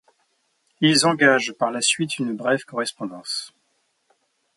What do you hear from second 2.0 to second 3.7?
une brève correspondance.